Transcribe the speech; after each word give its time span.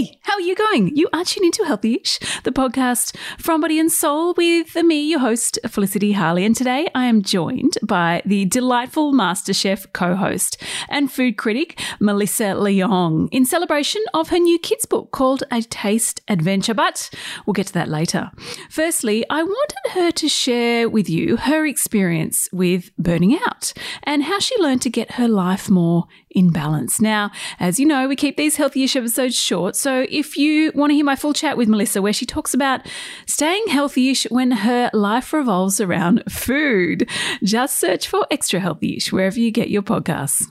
Hey, 0.00 0.19
how 0.30 0.36
are 0.36 0.40
you 0.42 0.54
going? 0.54 0.96
You 0.96 1.08
are 1.12 1.24
tuning 1.24 1.48
into 1.48 1.64
Healthyish, 1.64 2.42
the 2.44 2.52
podcast 2.52 3.16
from 3.36 3.60
Body 3.60 3.80
and 3.80 3.90
Soul 3.90 4.32
with 4.36 4.76
me, 4.76 5.10
your 5.10 5.18
host, 5.18 5.58
Felicity 5.66 6.12
Harley. 6.12 6.44
And 6.44 6.54
today 6.54 6.86
I 6.94 7.06
am 7.06 7.20
joined 7.20 7.78
by 7.82 8.22
the 8.24 8.44
delightful 8.44 9.12
MasterChef 9.12 9.92
co 9.92 10.14
host 10.14 10.62
and 10.88 11.10
food 11.10 11.36
critic, 11.36 11.80
Melissa 11.98 12.54
Leong, 12.54 13.28
in 13.32 13.44
celebration 13.44 14.04
of 14.14 14.28
her 14.28 14.38
new 14.38 14.56
kids' 14.60 14.86
book 14.86 15.10
called 15.10 15.42
A 15.50 15.62
Taste 15.62 16.20
Adventure. 16.28 16.74
But 16.74 17.10
we'll 17.44 17.54
get 17.54 17.66
to 17.66 17.72
that 17.72 17.88
later. 17.88 18.30
Firstly, 18.70 19.24
I 19.30 19.42
wanted 19.42 19.90
her 19.94 20.12
to 20.12 20.28
share 20.28 20.88
with 20.88 21.10
you 21.10 21.38
her 21.38 21.66
experience 21.66 22.48
with 22.52 22.96
burning 22.96 23.36
out 23.48 23.72
and 24.04 24.22
how 24.22 24.38
she 24.38 24.56
learned 24.58 24.82
to 24.82 24.90
get 24.90 25.14
her 25.14 25.26
life 25.26 25.68
more 25.68 26.06
in 26.30 26.50
balance. 26.50 27.00
Now, 27.00 27.32
as 27.58 27.80
you 27.80 27.86
know, 27.86 28.06
we 28.06 28.14
keep 28.14 28.36
these 28.36 28.56
Healthyish 28.56 28.94
episodes 28.94 29.34
short. 29.34 29.74
So 29.74 30.06
if 30.08 30.19
you 30.36 30.72
want 30.74 30.90
to 30.90 30.94
hear 30.94 31.04
my 31.04 31.16
full 31.16 31.32
chat 31.32 31.56
with 31.56 31.68
Melissa, 31.68 32.02
where 32.02 32.12
she 32.12 32.26
talks 32.26 32.54
about 32.54 32.86
staying 33.26 33.66
healthy 33.68 34.10
ish 34.10 34.24
when 34.30 34.50
her 34.50 34.90
life 34.92 35.32
revolves 35.32 35.80
around 35.80 36.22
food, 36.28 37.08
just 37.42 37.78
search 37.78 38.08
for 38.08 38.26
Extra 38.30 38.60
Healthy 38.60 38.96
ish 38.96 39.12
wherever 39.12 39.38
you 39.38 39.50
get 39.50 39.70
your 39.70 39.82
podcasts. 39.82 40.50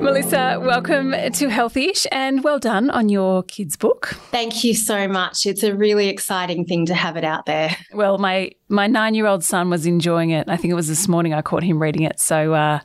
Melissa, 0.00 0.60
welcome 0.62 1.10
to 1.10 1.48
Healthyish 1.48 2.06
and 2.12 2.44
well 2.44 2.58
done 2.58 2.88
on 2.90 3.08
your 3.08 3.42
kids' 3.42 3.76
book. 3.76 4.06
Thank 4.30 4.62
you 4.62 4.74
so 4.74 5.08
much. 5.08 5.44
It's 5.44 5.64
a 5.64 5.74
really 5.74 6.08
exciting 6.08 6.64
thing 6.64 6.86
to 6.86 6.94
have 6.94 7.16
it 7.16 7.24
out 7.24 7.46
there. 7.46 7.76
Well, 7.92 8.16
my 8.18 8.52
my 8.68 8.86
nine 8.86 9.14
year 9.14 9.26
old 9.26 9.42
son 9.42 9.70
was 9.70 9.86
enjoying 9.86 10.30
it. 10.30 10.48
I 10.48 10.56
think 10.56 10.70
it 10.70 10.74
was 10.74 10.88
this 10.88 11.08
morning 11.08 11.34
I 11.34 11.42
caught 11.42 11.64
him 11.64 11.82
reading 11.82 12.02
it. 12.02 12.20
So 12.20 12.54
uh, 12.54 12.80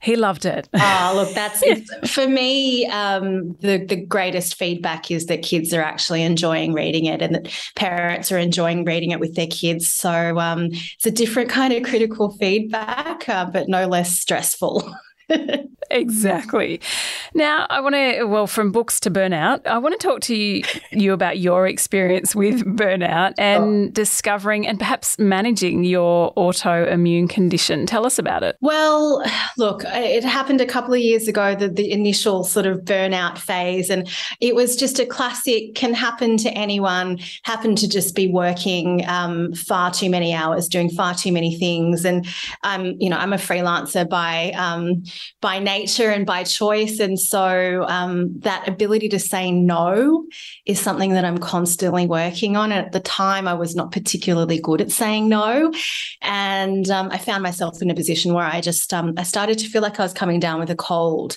he 0.00 0.16
loved 0.16 0.44
it. 0.44 0.68
Oh, 0.74 1.12
look, 1.14 1.34
that's 1.34 1.62
for 2.12 2.26
me. 2.26 2.86
Um, 2.86 3.56
the 3.60 3.84
the 3.84 3.96
greatest 3.96 4.54
feedback 4.54 5.10
is 5.10 5.26
that 5.26 5.42
kids 5.42 5.72
are 5.72 5.82
actually 5.82 6.22
enjoying 6.22 6.72
reading 6.72 7.06
it, 7.06 7.22
and 7.22 7.34
that 7.34 7.52
parents 7.74 8.30
are 8.32 8.38
enjoying 8.38 8.84
reading 8.84 9.10
it 9.10 9.20
with 9.20 9.34
their 9.34 9.46
kids. 9.46 9.88
So 9.88 10.38
um, 10.38 10.68
it's 10.72 11.06
a 11.06 11.10
different 11.10 11.48
kind 11.48 11.72
of 11.72 11.82
critical 11.82 12.30
feedback, 12.32 13.28
uh, 13.28 13.46
but 13.46 13.68
no 13.68 13.86
less 13.86 14.18
stressful. 14.18 14.94
exactly. 15.90 16.80
Now, 17.34 17.66
I 17.70 17.80
want 17.80 17.94
to, 17.94 18.24
well, 18.24 18.46
from 18.46 18.72
books 18.72 19.00
to 19.00 19.10
burnout, 19.10 19.66
I 19.66 19.78
want 19.78 19.98
to 19.98 20.06
talk 20.06 20.20
to 20.22 20.34
you, 20.34 20.62
you 20.90 21.12
about 21.12 21.38
your 21.38 21.66
experience 21.66 22.34
with 22.34 22.64
burnout 22.64 23.34
and 23.38 23.88
oh. 23.88 23.90
discovering 23.92 24.66
and 24.66 24.78
perhaps 24.78 25.18
managing 25.18 25.84
your 25.84 26.34
autoimmune 26.34 27.28
condition. 27.28 27.86
Tell 27.86 28.04
us 28.06 28.18
about 28.18 28.42
it. 28.42 28.56
Well, 28.60 29.22
look, 29.56 29.82
it 29.86 30.24
happened 30.24 30.60
a 30.60 30.66
couple 30.66 30.94
of 30.94 31.00
years 31.00 31.28
ago, 31.28 31.54
the, 31.54 31.68
the 31.68 31.90
initial 31.90 32.44
sort 32.44 32.66
of 32.66 32.80
burnout 32.80 33.38
phase. 33.38 33.90
And 33.90 34.08
it 34.40 34.54
was 34.54 34.76
just 34.76 34.98
a 34.98 35.06
classic, 35.06 35.74
can 35.74 35.94
happen 35.94 36.36
to 36.38 36.50
anyone, 36.50 37.18
happen 37.44 37.76
to 37.76 37.88
just 37.88 38.14
be 38.14 38.26
working 38.28 39.06
um, 39.08 39.52
far 39.54 39.90
too 39.90 40.10
many 40.10 40.34
hours, 40.34 40.68
doing 40.68 40.90
far 40.90 41.14
too 41.14 41.32
many 41.32 41.56
things. 41.56 42.04
And, 42.04 42.26
I'm, 42.62 42.80
um, 42.80 42.96
you 42.98 43.10
know, 43.10 43.16
I'm 43.16 43.32
a 43.32 43.36
freelancer 43.36 44.08
by, 44.08 44.52
um, 44.56 45.02
by 45.40 45.58
nature 45.58 46.10
and 46.10 46.26
by 46.26 46.44
choice. 46.44 46.98
And 46.98 47.18
so 47.18 47.84
um, 47.88 48.38
that 48.40 48.68
ability 48.68 49.08
to 49.10 49.18
say 49.18 49.50
no 49.50 50.26
is 50.66 50.80
something 50.80 51.12
that 51.12 51.24
I'm 51.24 51.38
constantly 51.38 52.06
working 52.06 52.56
on. 52.56 52.72
And 52.72 52.84
at 52.84 52.92
the 52.92 53.00
time, 53.00 53.48
I 53.48 53.54
was 53.54 53.74
not 53.74 53.92
particularly 53.92 54.60
good 54.60 54.80
at 54.80 54.90
saying 54.90 55.28
no. 55.28 55.72
And 56.22 56.88
um, 56.90 57.10
I 57.10 57.18
found 57.18 57.42
myself 57.42 57.80
in 57.80 57.90
a 57.90 57.94
position 57.94 58.34
where 58.34 58.44
I 58.44 58.60
just, 58.60 58.92
um, 58.92 59.14
I 59.16 59.22
started 59.22 59.58
to 59.58 59.68
feel 59.68 59.82
like 59.82 59.98
I 59.98 60.02
was 60.02 60.12
coming 60.12 60.40
down 60.40 60.60
with 60.60 60.70
a 60.70 60.76
cold. 60.76 61.36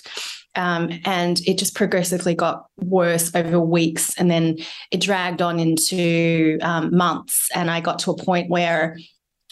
Um, 0.56 1.00
and 1.04 1.40
it 1.46 1.58
just 1.58 1.74
progressively 1.74 2.34
got 2.36 2.66
worse 2.76 3.34
over 3.34 3.58
weeks 3.58 4.16
and 4.16 4.30
then 4.30 4.58
it 4.92 5.00
dragged 5.00 5.42
on 5.42 5.58
into 5.58 6.58
um, 6.62 6.96
months 6.96 7.48
and 7.56 7.70
i 7.72 7.80
got 7.80 7.98
to 8.00 8.12
a 8.12 8.16
point 8.16 8.48
where 8.48 8.96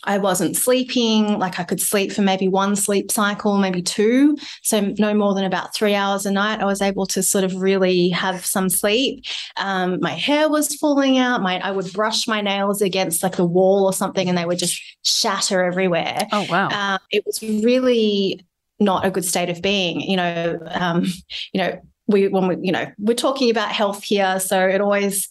I 0.04 0.18
wasn't 0.18 0.56
sleeping, 0.56 1.38
like 1.38 1.60
I 1.60 1.64
could 1.64 1.80
sleep 1.80 2.12
for 2.12 2.22
maybe 2.22 2.48
one 2.48 2.74
sleep 2.74 3.10
cycle, 3.10 3.56
maybe 3.58 3.82
two. 3.82 4.36
So, 4.62 4.92
no 4.98 5.14
more 5.14 5.34
than 5.34 5.44
about 5.44 5.74
three 5.74 5.94
hours 5.94 6.26
a 6.26 6.32
night. 6.32 6.60
I 6.60 6.64
was 6.64 6.82
able 6.82 7.06
to 7.06 7.22
sort 7.22 7.44
of 7.44 7.54
really 7.54 8.08
have 8.08 8.44
some 8.44 8.68
sleep. 8.68 9.24
Um, 9.56 9.98
my 10.00 10.10
hair 10.10 10.48
was 10.48 10.74
falling 10.76 11.18
out. 11.18 11.42
My, 11.42 11.60
I 11.60 11.70
would 11.70 11.92
brush 11.92 12.26
my 12.26 12.40
nails 12.40 12.82
against 12.82 13.22
like 13.22 13.36
the 13.36 13.44
wall 13.44 13.84
or 13.84 13.92
something 13.92 14.28
and 14.28 14.36
they 14.36 14.44
would 14.44 14.58
just 14.58 14.80
shatter 15.04 15.62
everywhere. 15.62 16.26
Oh, 16.32 16.46
wow. 16.50 16.68
Uh, 16.68 16.98
it 17.10 17.24
was 17.24 17.42
really 17.42 18.44
not 18.80 19.06
a 19.06 19.10
good 19.10 19.24
state 19.24 19.50
of 19.50 19.62
being. 19.62 20.00
You 20.00 20.16
know, 20.16 20.58
um, 20.70 21.04
you 21.52 21.60
know, 21.60 21.80
we, 22.08 22.26
when 22.26 22.48
we, 22.48 22.56
you 22.60 22.72
know, 22.72 22.86
we're 22.98 23.14
talking 23.14 23.50
about 23.50 23.70
health 23.70 24.02
here. 24.02 24.40
So, 24.40 24.66
it 24.66 24.80
always, 24.80 25.28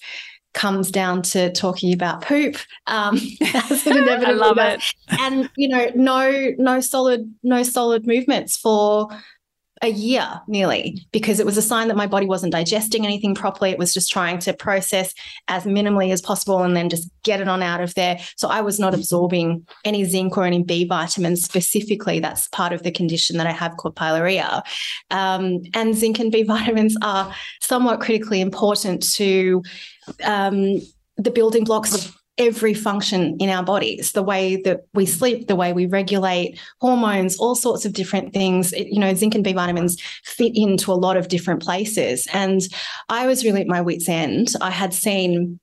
comes 0.54 0.92
down 0.92 1.22
to 1.22 1.52
talking 1.52 1.94
about 1.94 2.22
poop 2.22 2.58
um 2.88 3.18
I 3.42 4.32
love 4.32 4.58
it. 4.58 4.82
and 5.20 5.50
you 5.56 5.70
know 5.70 5.90
no 5.96 6.52
no 6.58 6.80
solid 6.82 7.34
no 7.44 7.64
solid 7.64 8.06
movements 8.06 8.58
for 8.58 9.08
a 9.84 9.90
year 9.90 10.42
nearly 10.48 11.06
because 11.12 11.40
it 11.40 11.46
was 11.46 11.58
a 11.58 11.62
sign 11.62 11.88
that 11.88 11.98
my 11.98 12.06
body 12.06 12.28
wasn't 12.28 12.52
digesting 12.52 13.06
anything 13.06 13.34
properly. 13.34 13.72
It 13.72 13.80
was 13.80 13.94
just 13.94 14.12
trying 14.12 14.38
to 14.40 14.54
process 14.54 15.14
as 15.48 15.64
minimally 15.64 16.12
as 16.12 16.22
possible 16.22 16.62
and 16.62 16.76
then 16.76 16.90
just 16.90 17.10
get 17.24 17.42
it 17.42 17.48
on 17.48 17.64
out 17.64 17.82
of 17.82 17.96
there. 17.96 18.20
So 18.36 18.48
I 18.48 18.62
was 18.62 18.80
not 18.80 18.94
absorbing 18.94 19.68
any 19.84 20.04
zinc 20.06 20.38
or 20.38 20.46
any 20.46 20.62
B 20.64 20.86
vitamins 20.86 21.44
specifically. 21.44 22.20
That's 22.20 22.48
part 22.50 22.74
of 22.74 22.84
the 22.84 22.92
condition 22.92 23.38
that 23.38 23.48
I 23.48 23.52
have 23.52 23.78
called 23.78 23.96
pyroluria. 23.96 24.62
Um, 25.10 25.62
and 25.74 25.96
zinc 25.96 26.20
and 26.20 26.32
B 26.32 26.44
vitamins 26.44 26.96
are 27.02 27.34
somewhat 27.60 28.02
critically 28.02 28.40
important 28.40 29.12
to 29.14 29.64
um, 30.24 30.80
the 31.18 31.32
building 31.32 31.64
blocks 31.64 31.94
of 31.94 32.21
every 32.42 32.74
function 32.74 33.38
in 33.40 33.50
our 33.50 33.64
bodies 33.64 34.12
the 34.12 34.24
way 34.24 34.56
that 34.64 34.82
we 34.94 35.06
sleep 35.06 35.48
the 35.48 35.56
way 35.56 35.72
we 35.74 35.86
regulate 35.86 36.60
hormones 36.80 37.38
all 37.38 37.56
sorts 37.56 37.86
of 37.86 37.94
different 37.94 38.34
things. 38.34 38.74
It, 38.74 38.88
you 38.88 39.00
know 39.00 39.14
zinc 39.14 39.36
and 39.36 39.44
b 39.44 39.54
vitamins 39.54 40.02
fit 40.24 40.52
into 40.56 40.92
a 40.92 40.94
lot 40.94 41.18
of 41.18 41.28
different 41.28 41.62
places. 41.62 42.28
And 42.34 42.62
i 43.10 43.28
was 43.28 43.46
really 43.46 43.62
at 43.62 43.68
my 43.68 43.82
wits 43.82 44.10
end. 44.10 44.54
I 44.62 44.72
had 44.72 44.94
seen 44.94 45.60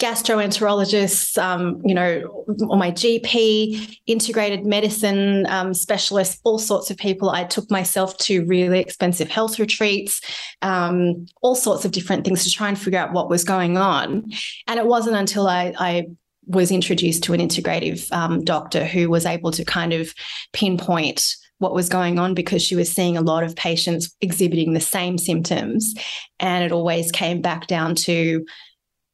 gastroenterologists, 0.00 1.36
um, 1.40 1.80
you 1.84 1.94
know, 1.94 2.44
or 2.68 2.76
my 2.76 2.90
GP, 2.90 3.98
integrated 4.06 4.64
medicine 4.64 5.46
um, 5.48 5.74
specialists, 5.74 6.40
all 6.42 6.58
sorts 6.58 6.90
of 6.90 6.96
people. 6.96 7.30
I 7.30 7.44
took 7.44 7.70
myself 7.70 8.16
to 8.18 8.44
really 8.46 8.80
expensive 8.80 9.28
health 9.28 9.58
retreats, 9.58 10.20
um, 10.62 11.26
all 11.42 11.54
sorts 11.54 11.84
of 11.84 11.92
different 11.92 12.24
things 12.24 12.44
to 12.44 12.50
try 12.50 12.68
and 12.68 12.78
figure 12.78 12.98
out 12.98 13.12
what 13.12 13.28
was 13.28 13.44
going 13.44 13.76
on. 13.76 14.24
And 14.66 14.80
it 14.80 14.86
wasn't 14.86 15.16
until 15.16 15.46
I, 15.46 15.74
I 15.78 16.06
was 16.46 16.72
introduced 16.72 17.22
to 17.24 17.34
an 17.34 17.40
integrative 17.40 18.10
um, 18.10 18.42
doctor 18.42 18.84
who 18.84 19.10
was 19.10 19.26
able 19.26 19.52
to 19.52 19.64
kind 19.64 19.92
of 19.92 20.12
pinpoint 20.52 21.36
what 21.58 21.74
was 21.74 21.90
going 21.90 22.18
on 22.18 22.32
because 22.32 22.62
she 22.62 22.74
was 22.74 22.90
seeing 22.90 23.18
a 23.18 23.22
lot 23.22 23.44
of 23.44 23.54
patients 23.54 24.16
exhibiting 24.22 24.72
the 24.72 24.80
same 24.80 25.18
symptoms. 25.18 25.94
And 26.40 26.64
it 26.64 26.72
always 26.72 27.12
came 27.12 27.42
back 27.42 27.66
down 27.66 27.94
to 27.96 28.46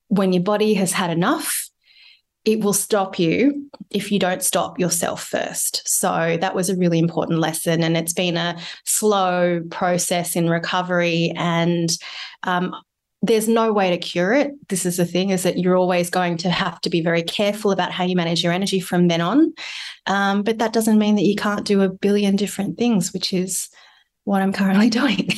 when 0.08 0.32
your 0.32 0.42
body 0.42 0.74
has 0.74 0.92
had 0.92 1.10
enough, 1.10 1.68
it 2.44 2.60
will 2.60 2.72
stop 2.72 3.18
you 3.18 3.68
if 3.90 4.12
you 4.12 4.20
don't 4.20 4.42
stop 4.42 4.78
yourself 4.78 5.22
first. 5.24 5.82
So 5.84 6.38
that 6.40 6.54
was 6.54 6.70
a 6.70 6.76
really 6.76 7.00
important 7.00 7.40
lesson. 7.40 7.82
And 7.82 7.96
it's 7.96 8.12
been 8.12 8.36
a 8.36 8.56
slow 8.84 9.62
process 9.70 10.36
in 10.36 10.48
recovery. 10.48 11.32
And 11.34 11.90
um, 12.44 12.72
there's 13.20 13.48
no 13.48 13.72
way 13.72 13.90
to 13.90 13.98
cure 13.98 14.32
it. 14.32 14.52
This 14.68 14.86
is 14.86 14.98
the 14.98 15.04
thing 15.04 15.30
is 15.30 15.42
that 15.42 15.58
you're 15.58 15.76
always 15.76 16.08
going 16.08 16.36
to 16.38 16.50
have 16.50 16.80
to 16.82 16.90
be 16.90 17.00
very 17.00 17.22
careful 17.22 17.72
about 17.72 17.90
how 17.90 18.04
you 18.04 18.14
manage 18.14 18.44
your 18.44 18.52
energy 18.52 18.78
from 18.78 19.08
then 19.08 19.20
on. 19.20 19.52
Um, 20.06 20.44
but 20.44 20.58
that 20.58 20.72
doesn't 20.72 20.98
mean 20.98 21.16
that 21.16 21.24
you 21.24 21.34
can't 21.34 21.66
do 21.66 21.82
a 21.82 21.88
billion 21.88 22.36
different 22.36 22.78
things, 22.78 23.12
which 23.12 23.32
is 23.32 23.68
what 24.22 24.40
I'm 24.40 24.52
currently 24.52 24.90
doing. 25.00 25.30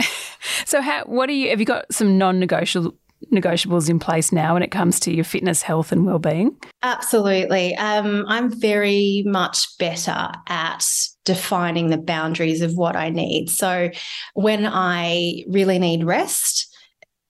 so 0.64 0.80
how 0.80 1.04
what 1.04 1.28
are 1.28 1.34
you 1.34 1.50
have 1.50 1.60
you 1.60 1.66
got 1.66 1.92
some 1.92 2.16
non-negotiable 2.16 2.96
negotiables 3.32 3.88
in 3.88 3.98
place 3.98 4.32
now 4.32 4.54
when 4.54 4.62
it 4.62 4.70
comes 4.70 5.00
to 5.00 5.14
your 5.14 5.24
fitness, 5.24 5.62
health, 5.62 5.92
and 5.92 6.06
well-being? 6.06 6.56
Absolutely. 6.82 7.74
Um, 7.76 8.24
I'm 8.28 8.50
very 8.50 9.24
much 9.26 9.66
better 9.78 10.30
at 10.48 10.86
defining 11.24 11.90
the 11.90 11.98
boundaries 11.98 12.62
of 12.62 12.74
what 12.74 12.96
I 12.96 13.10
need. 13.10 13.50
So 13.50 13.90
when 14.34 14.66
I 14.66 15.44
really 15.48 15.78
need 15.78 16.04
rest, 16.04 16.72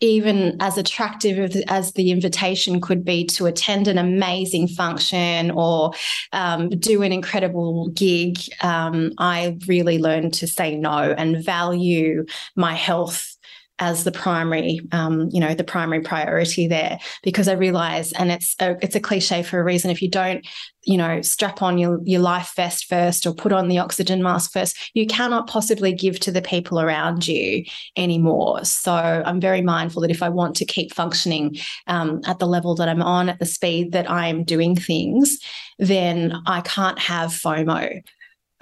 even 0.00 0.58
as 0.60 0.76
attractive 0.76 1.56
as 1.68 1.92
the 1.94 2.10
invitation 2.10 2.82
could 2.82 3.02
be 3.02 3.24
to 3.24 3.46
attend 3.46 3.88
an 3.88 3.96
amazing 3.96 4.68
function 4.68 5.50
or 5.50 5.92
um, 6.32 6.68
do 6.68 7.02
an 7.02 7.12
incredible 7.12 7.88
gig, 7.90 8.38
um, 8.60 9.12
I 9.16 9.56
really 9.66 9.98
learned 9.98 10.34
to 10.34 10.46
say 10.46 10.76
no 10.76 11.14
and 11.16 11.42
value 11.42 12.26
my 12.56 12.74
health 12.74 13.35
as 13.78 14.04
the 14.04 14.12
primary, 14.12 14.80
um, 14.92 15.28
you 15.30 15.40
know, 15.40 15.54
the 15.54 15.64
primary 15.64 16.00
priority 16.00 16.66
there 16.66 16.98
because 17.22 17.46
I 17.46 17.52
realize, 17.52 18.12
and 18.12 18.30
it's 18.30 18.54
a, 18.58 18.76
it's 18.80 18.94
a 18.94 19.00
cliche 19.00 19.42
for 19.42 19.60
a 19.60 19.64
reason. 19.64 19.90
If 19.90 20.00
you 20.00 20.10
don't, 20.10 20.46
you 20.84 20.96
know, 20.96 21.20
strap 21.20 21.62
on 21.62 21.76
your 21.76 22.00
your 22.04 22.20
life 22.20 22.52
vest 22.56 22.86
first 22.86 23.26
or 23.26 23.34
put 23.34 23.52
on 23.52 23.68
the 23.68 23.78
oxygen 23.78 24.22
mask 24.22 24.52
first, 24.52 24.90
you 24.94 25.06
cannot 25.06 25.46
possibly 25.46 25.92
give 25.92 26.18
to 26.20 26.32
the 26.32 26.42
people 26.42 26.80
around 26.80 27.26
you 27.26 27.64
anymore. 27.96 28.64
So 28.64 28.92
I'm 28.92 29.40
very 29.40 29.62
mindful 29.62 30.02
that 30.02 30.10
if 30.10 30.22
I 30.22 30.28
want 30.28 30.56
to 30.56 30.64
keep 30.64 30.94
functioning 30.94 31.56
um, 31.86 32.20
at 32.24 32.38
the 32.38 32.46
level 32.46 32.74
that 32.76 32.88
I'm 32.88 33.02
on, 33.02 33.28
at 33.28 33.38
the 33.38 33.46
speed 33.46 33.92
that 33.92 34.10
I'm 34.10 34.44
doing 34.44 34.74
things, 34.74 35.38
then 35.78 36.34
I 36.46 36.62
can't 36.62 36.98
have 36.98 37.30
FOMO. 37.30 38.02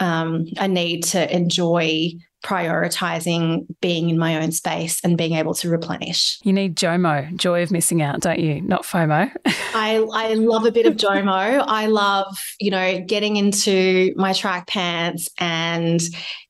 Um, 0.00 0.46
I 0.58 0.66
need 0.66 1.04
to 1.04 1.32
enjoy 1.32 2.14
prioritizing 2.44 3.66
being 3.80 4.10
in 4.10 4.18
my 4.18 4.40
own 4.40 4.52
space 4.52 5.00
and 5.02 5.16
being 5.16 5.32
able 5.32 5.54
to 5.54 5.68
replenish. 5.68 6.38
You 6.44 6.52
need 6.52 6.76
JOMO, 6.76 7.36
joy 7.36 7.62
of 7.62 7.70
missing 7.70 8.02
out, 8.02 8.20
don't 8.20 8.38
you? 8.38 8.60
Not 8.60 8.84
FOMO. 8.84 9.32
I, 9.46 10.06
I 10.12 10.34
love 10.34 10.66
a 10.66 10.70
bit 10.70 10.86
of 10.86 10.94
JOMO. 10.94 11.64
I 11.66 11.86
love, 11.86 12.36
you 12.60 12.70
know, 12.70 13.00
getting 13.00 13.36
into 13.36 14.12
my 14.16 14.34
track 14.34 14.66
pants 14.66 15.28
and, 15.38 16.00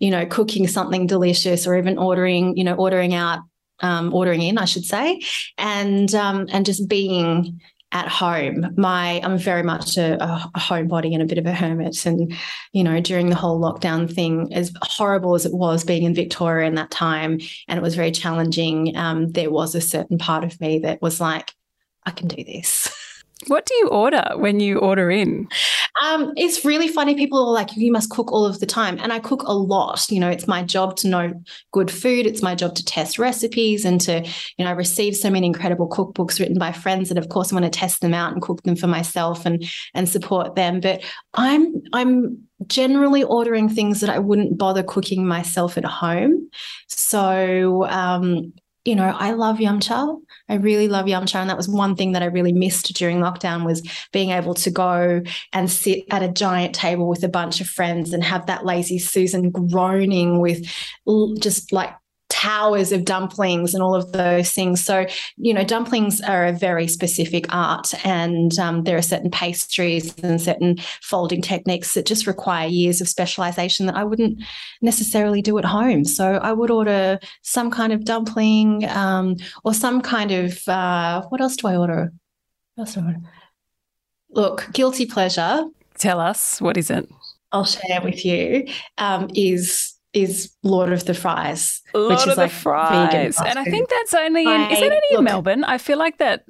you 0.00 0.10
know, 0.10 0.26
cooking 0.26 0.66
something 0.66 1.06
delicious 1.06 1.66
or 1.66 1.76
even 1.76 1.96
ordering, 1.96 2.56
you 2.56 2.64
know, 2.64 2.74
ordering 2.74 3.14
out 3.14 3.40
um, 3.80 4.14
ordering 4.14 4.40
in, 4.40 4.56
I 4.56 4.64
should 4.64 4.84
say, 4.84 5.20
and 5.58 6.12
um, 6.14 6.46
and 6.50 6.64
just 6.64 6.88
being 6.88 7.60
at 7.94 8.08
home. 8.08 8.74
My 8.76 9.20
I'm 9.22 9.38
very 9.38 9.62
much 9.62 9.96
a, 9.96 10.22
a, 10.22 10.50
homebody 10.58 11.14
and 11.14 11.22
a 11.22 11.26
bit 11.26 11.38
of 11.38 11.46
a 11.46 11.52
hermit. 11.52 12.04
And 12.04 12.34
you 12.72 12.82
know, 12.82 13.00
during 13.00 13.30
the 13.30 13.36
whole 13.36 13.60
lockdown 13.60 14.12
thing, 14.12 14.52
as 14.52 14.72
horrible 14.82 15.34
as 15.34 15.46
it 15.46 15.54
was 15.54 15.84
being 15.84 16.02
in 16.02 16.14
Victoria 16.14 16.66
in 16.66 16.74
that 16.74 16.90
time, 16.90 17.38
and 17.68 17.78
it 17.78 17.82
was 17.82 17.94
very 17.94 18.10
challenging. 18.10 18.96
Um, 18.96 19.30
there 19.30 19.50
was 19.50 19.74
a 19.74 19.80
certain 19.80 20.18
part 20.18 20.44
of 20.44 20.60
me 20.60 20.80
that 20.80 21.00
was 21.00 21.20
like, 21.20 21.52
I 22.04 22.10
can 22.10 22.28
do 22.28 22.44
this. 22.44 22.90
What 23.46 23.66
do 23.66 23.74
you 23.74 23.88
order 23.88 24.24
when 24.36 24.60
you 24.60 24.78
order 24.78 25.10
in? 25.10 25.48
Um, 26.02 26.32
it's 26.36 26.64
really 26.64 26.88
funny. 26.88 27.14
People 27.14 27.38
are 27.38 27.52
like, 27.52 27.76
you 27.76 27.92
must 27.92 28.10
cook 28.10 28.32
all 28.32 28.44
of 28.44 28.58
the 28.58 28.66
time. 28.66 28.98
And 29.00 29.12
I 29.12 29.20
cook 29.20 29.42
a 29.42 29.54
lot. 29.54 30.10
You 30.10 30.18
know, 30.18 30.28
it's 30.28 30.48
my 30.48 30.62
job 30.62 30.96
to 30.96 31.08
know 31.08 31.32
good 31.72 31.90
food. 31.90 32.26
It's 32.26 32.42
my 32.42 32.54
job 32.54 32.74
to 32.74 32.84
test 32.84 33.18
recipes 33.18 33.84
and 33.84 34.00
to, 34.00 34.26
you 34.56 34.64
know, 34.64 34.70
I 34.70 34.74
receive 34.74 35.16
so 35.16 35.30
many 35.30 35.46
incredible 35.46 35.88
cookbooks 35.88 36.40
written 36.40 36.58
by 36.58 36.72
friends. 36.72 37.10
And 37.10 37.18
of 37.18 37.28
course, 37.28 37.52
I 37.52 37.54
want 37.54 37.72
to 37.72 37.78
test 37.78 38.00
them 38.00 38.14
out 38.14 38.32
and 38.32 38.42
cook 38.42 38.62
them 38.64 38.76
for 38.76 38.88
myself 38.88 39.46
and 39.46 39.64
and 39.94 40.08
support 40.08 40.56
them. 40.56 40.80
But 40.80 41.02
I'm 41.34 41.80
I'm 41.92 42.38
generally 42.66 43.22
ordering 43.22 43.68
things 43.68 44.00
that 44.00 44.10
I 44.10 44.18
wouldn't 44.18 44.58
bother 44.58 44.82
cooking 44.82 45.26
myself 45.26 45.76
at 45.78 45.84
home. 45.84 46.48
So 46.88 47.86
um, 47.86 48.52
you 48.84 48.94
know, 48.94 49.16
I 49.18 49.32
love 49.32 49.60
yum 49.60 49.80
cha. 49.80 50.14
I 50.48 50.54
really 50.54 50.88
love 50.88 51.08
yum 51.08 51.24
cha. 51.26 51.40
And 51.40 51.48
that 51.48 51.56
was 51.56 51.68
one 51.68 51.96
thing 51.96 52.12
that 52.12 52.22
I 52.22 52.26
really 52.26 52.52
missed 52.52 52.94
during 52.94 53.18
lockdown 53.18 53.64
was 53.64 53.82
being 54.12 54.30
able 54.30 54.54
to 54.54 54.70
go 54.70 55.22
and 55.52 55.70
sit 55.70 56.04
at 56.10 56.22
a 56.22 56.28
giant 56.28 56.74
table 56.74 57.08
with 57.08 57.24
a 57.24 57.28
bunch 57.28 57.60
of 57.60 57.66
friends 57.66 58.12
and 58.12 58.22
have 58.22 58.46
that 58.46 58.66
lazy 58.66 58.98
Susan 58.98 59.50
groaning 59.50 60.40
with 60.40 60.66
just 61.38 61.72
like 61.72 61.94
towers 62.44 62.92
of 62.92 63.06
dumplings 63.06 63.72
and 63.72 63.82
all 63.82 63.94
of 63.94 64.12
those 64.12 64.50
things. 64.50 64.84
So, 64.84 65.06
you 65.36 65.54
know, 65.54 65.64
dumplings 65.64 66.20
are 66.20 66.44
a 66.44 66.52
very 66.52 66.86
specific 66.86 67.46
art, 67.48 67.94
and 68.04 68.56
um, 68.58 68.84
there 68.84 68.98
are 68.98 69.02
certain 69.02 69.30
pastries 69.30 70.14
and 70.18 70.40
certain 70.40 70.76
folding 71.00 71.40
techniques 71.40 71.94
that 71.94 72.04
just 72.04 72.26
require 72.26 72.68
years 72.68 73.00
of 73.00 73.08
specialization 73.08 73.86
that 73.86 73.96
I 73.96 74.04
wouldn't 74.04 74.42
necessarily 74.82 75.40
do 75.40 75.56
at 75.56 75.64
home. 75.64 76.04
So, 76.04 76.34
I 76.34 76.52
would 76.52 76.70
order 76.70 77.18
some 77.42 77.70
kind 77.70 77.92
of 77.94 78.04
dumpling 78.04 78.84
um, 78.90 79.36
or 79.64 79.72
some 79.72 80.02
kind 80.02 80.30
of 80.30 80.68
uh, 80.68 81.22
what 81.30 81.40
else 81.40 81.56
do 81.56 81.68
I 81.68 81.76
order? 81.76 82.12
What 82.74 82.82
else 82.82 82.94
do 82.94 83.00
I 83.00 83.04
order? 83.04 83.20
Look, 84.30 84.68
guilty 84.72 85.06
pleasure. 85.06 85.64
Tell 85.96 86.20
us 86.20 86.60
what 86.60 86.76
is 86.76 86.90
it? 86.90 87.08
I'll 87.52 87.64
share 87.64 88.02
with 88.02 88.24
you. 88.24 88.66
Um, 88.98 89.30
is 89.34 89.93
is 90.14 90.52
Lord 90.62 90.92
of 90.92 91.04
the 91.04 91.14
Fries, 91.14 91.82
Lord 91.92 92.10
which 92.10 92.26
is 92.26 92.36
like 92.36 92.50
fries. 92.50 93.36
And 93.38 93.58
I 93.58 93.64
think 93.64 93.88
that's 93.88 94.14
only 94.14 94.44
in, 94.44 94.60
is 94.70 94.78
it 94.78 94.84
only 94.84 95.00
look, 95.10 95.18
in 95.18 95.24
Melbourne? 95.24 95.64
I 95.64 95.78
feel 95.78 95.98
like 95.98 96.18
that. 96.18 96.44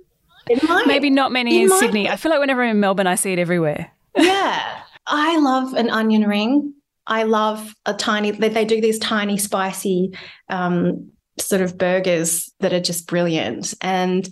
Might, 0.69 0.87
maybe 0.87 1.09
not 1.09 1.33
many 1.33 1.63
in 1.63 1.71
Sydney. 1.71 2.09
I 2.09 2.17
feel 2.17 2.31
like 2.31 2.41
whenever 2.41 2.63
I'm 2.63 2.73
in 2.73 2.81
Melbourne, 2.81 3.07
I 3.07 3.15
see 3.15 3.33
it 3.33 3.39
everywhere. 3.39 3.91
yeah, 4.17 4.83
I 5.07 5.39
love 5.39 5.73
an 5.73 5.89
onion 5.89 6.27
ring. 6.29 6.75
I 7.07 7.23
love 7.23 7.75
a 7.87 7.95
tiny. 7.95 8.31
They, 8.31 8.51
they 8.51 8.65
do 8.67 8.81
these 8.81 8.99
tiny 8.99 9.39
spicy 9.39 10.17
um, 10.51 11.11
sort 11.39 11.63
of 11.63 11.79
burgers 11.79 12.53
that 12.61 12.73
are 12.75 12.81
just 12.81 13.07
brilliant. 13.07 13.75
And 13.81 14.29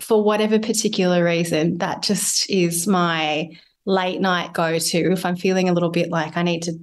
for 0.00 0.24
whatever 0.24 0.58
particular 0.58 1.22
reason, 1.22 1.78
that 1.78 2.02
just 2.02 2.48
is 2.48 2.86
my 2.86 3.50
late 3.84 4.20
night 4.20 4.54
go 4.54 4.78
to. 4.78 5.12
If 5.12 5.26
I'm 5.26 5.36
feeling 5.36 5.68
a 5.68 5.72
little 5.72 5.90
bit 5.90 6.10
like 6.10 6.36
I 6.36 6.42
need 6.42 6.62
to 6.62 6.78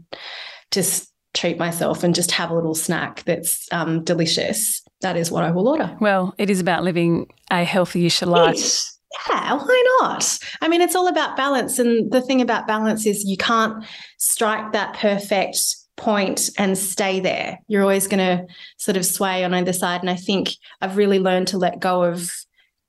just 0.71 1.11
treat 1.37 1.57
myself 1.57 2.03
and 2.03 2.15
just 2.15 2.31
have 2.31 2.49
a 2.49 2.55
little 2.55 2.75
snack 2.75 3.23
that's 3.23 3.67
um, 3.71 4.03
delicious, 4.03 4.81
that 5.01 5.15
is 5.15 5.31
what 5.31 5.43
I 5.43 5.51
will 5.51 5.67
order. 5.67 5.95
Well, 6.01 6.33
it 6.37 6.49
is 6.49 6.59
about 6.59 6.83
living 6.83 7.27
a 7.51 7.63
healthy-ish 7.63 8.21
life. 8.23 8.81
Yeah, 9.29 9.53
why 9.53 9.97
not? 10.01 10.39
I 10.61 10.67
mean, 10.67 10.81
it's 10.81 10.95
all 10.95 11.07
about 11.07 11.37
balance. 11.37 11.79
And 11.79 12.11
the 12.11 12.21
thing 12.21 12.41
about 12.41 12.67
balance 12.67 13.05
is 13.05 13.23
you 13.23 13.37
can't 13.37 13.83
strike 14.17 14.73
that 14.73 14.95
perfect 14.95 15.57
point 15.95 16.49
and 16.57 16.77
stay 16.77 17.19
there. 17.19 17.59
You're 17.67 17.81
always 17.81 18.07
going 18.07 18.19
to 18.19 18.53
sort 18.77 18.97
of 18.97 19.05
sway 19.05 19.43
on 19.43 19.53
either 19.53 19.73
side. 19.73 20.01
And 20.01 20.09
I 20.09 20.15
think 20.15 20.49
I've 20.81 20.97
really 20.97 21.19
learned 21.19 21.47
to 21.49 21.57
let 21.57 21.79
go 21.79 22.03
of 22.03 22.31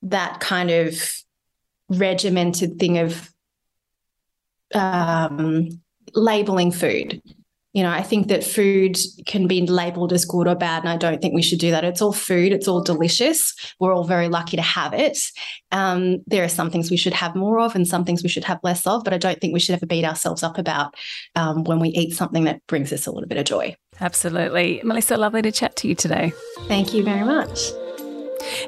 that 0.03 0.41
kind 0.41 0.71
of 0.71 1.01
regimented 1.89 2.79
thing 2.79 2.99
of 2.99 3.33
um, 4.75 5.81
labeling 6.15 6.73
food 6.73 7.23
you 7.79 7.85
know, 7.85 7.91
I 7.91 8.03
think 8.03 8.27
that 8.27 8.43
food 8.43 8.99
can 9.27 9.47
be 9.47 9.65
labeled 9.65 10.13
as 10.13 10.25
good 10.25 10.49
or 10.49 10.57
bad, 10.57 10.83
and 10.83 10.89
I 10.89 10.97
don't 10.97 11.23
think 11.23 11.33
we 11.33 11.43
should 11.43 11.61
do 11.61 11.71
that. 11.71 11.85
It's 11.85 12.03
all 12.03 12.13
food, 12.13 12.51
it's 12.51 12.67
all 12.67 12.83
delicious. 12.83 13.55
We're 13.79 13.95
all 13.95 14.03
very 14.03 14.29
lucky 14.29 14.57
to 14.57 14.63
have 14.65 14.93
it. 14.93 15.17
Um, 15.71 16.19
there 16.27 16.43
are 16.43 16.49
some 16.49 16.73
things 16.73 16.91
we 16.91 16.97
should 16.97 17.13
have 17.13 17.37
more 17.37 17.61
of, 17.61 17.77
and 17.77 17.87
some 17.87 18.05
things 18.05 18.25
we 18.25 18.29
should 18.29 18.43
have 18.43 18.59
less 18.65 18.85
of, 18.85 19.05
but 19.05 19.13
I 19.13 19.19
don't 19.19 19.41
think 19.41 19.55
we 19.55 19.61
should 19.61 19.77
ever 19.77 19.87
beat 19.87 20.05
ourselves 20.05 20.43
up 20.43 20.59
about 20.59 20.97
um, 21.37 21.63
when 21.63 21.79
we 21.79 21.91
eat 21.91 22.17
something 22.17 22.43
that 22.47 22.67
brings 22.67 22.93
us 22.93 23.07
a 23.07 23.13
little 23.13 23.29
bit 23.29 23.39
of 23.39 23.45
joy. 23.45 23.77
Absolutely. 24.01 24.81
Melissa, 24.83 25.17
lovely 25.17 25.43
to 25.43 25.53
chat 25.53 25.77
to 25.77 25.87
you 25.87 25.95
today. 25.95 26.33
Thank 26.67 26.93
you 26.93 27.05
very 27.05 27.25
much. 27.25 27.61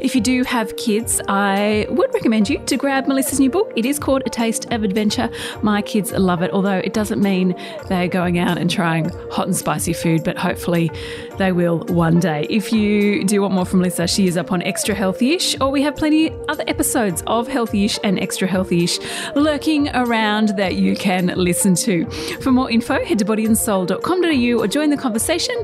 If 0.01 0.15
you 0.15 0.21
do 0.21 0.45
have 0.45 0.77
kids, 0.77 1.21
I 1.29 1.87
would 1.91 2.13
recommend 2.15 2.49
you 2.49 2.59
to 2.67 2.77
grab 2.77 3.07
Melissa's 3.07 3.41
new 3.41 3.51
book. 3.51 3.73
It 3.77 3.85
is 3.85 3.99
called 3.99 4.23
A 4.27 4.31
Taste 4.31 4.67
of 4.73 4.83
Adventure. 4.83 5.31
My 5.63 5.83
kids 5.83 6.13
love 6.13 6.43
it, 6.43 6.51
although 6.53 6.79
it 6.79 6.93
doesn't 6.93 7.23
mean 7.23 7.55
they're 7.89 8.09
going 8.09 8.39
out 8.39 8.59
and 8.59 8.71
trying 8.71 9.09
hot 9.31 9.47
and 9.47 9.57
spicy 9.57 9.93
food, 9.93 10.25
but 10.25 10.37
hopefully 10.37 10.91
they 11.39 11.53
will 11.53 11.81
one 11.89 12.21
day. 12.21 12.47
If 12.51 12.73
you 12.73 13.25
do 13.25 13.43
want 13.43 13.55
more 13.55 13.65
from 13.65 13.81
Melissa, 13.81 14.07
she 14.07 14.27
is 14.27 14.37
up 14.37 14.53
on 14.53 14.63
Extra 14.63 14.95
Healthy-ish, 14.95 15.61
or 15.61 15.71
we 15.71 15.83
have 15.83 15.97
plenty 15.97 16.31
other 16.49 16.65
episodes 16.67 17.23
of 17.27 17.49
Healthy-ish 17.49 17.99
and 18.05 18.19
Extra 18.19 18.49
Healthy-ish 18.49 18.99
lurking 19.35 19.89
around 19.95 20.51
that 20.57 20.77
you 20.77 20.97
can 20.97 21.27
listen 21.37 21.75
to. 21.77 22.05
For 22.41 22.53
more 22.53 22.71
info, 22.71 23.05
head 23.05 23.19
to 23.21 23.25
bodyandsoul.com.au 23.25 24.63
or 24.63 24.67
join 24.67 24.91
the 24.91 24.97
conversation 24.97 25.57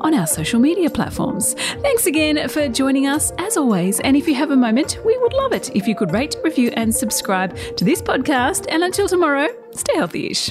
on 0.00 0.14
our 0.14 0.26
social 0.26 0.60
media 0.60 0.90
platforms. 0.90 1.54
Thanks 1.82 2.06
again 2.06 2.48
for 2.48 2.68
joining 2.68 3.06
us 3.06 3.32
as 3.38 3.49
always. 3.56 4.00
And 4.00 4.16
if 4.16 4.26
you 4.26 4.34
have 4.34 4.50
a 4.50 4.56
moment, 4.56 4.98
we 5.04 5.16
would 5.18 5.32
love 5.32 5.52
it 5.52 5.74
if 5.74 5.86
you 5.86 5.94
could 5.94 6.12
rate, 6.12 6.36
review, 6.44 6.70
and 6.74 6.94
subscribe 6.94 7.56
to 7.76 7.84
this 7.84 8.02
podcast. 8.02 8.66
And 8.68 8.82
until 8.82 9.08
tomorrow, 9.08 9.48
stay 9.72 9.96
healthy 9.96 10.30
ish. 10.30 10.50